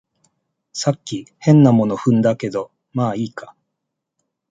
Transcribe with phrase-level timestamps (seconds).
[0.73, 3.55] さっき変なもの踏んだけど、まあいいか